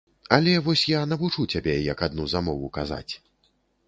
[0.35, 3.13] Але вось я навучу цябе, як адну замову казаць.